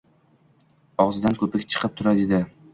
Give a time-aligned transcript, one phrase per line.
[1.05, 2.45] og‘zidan ko‘pik chiqib turar edi.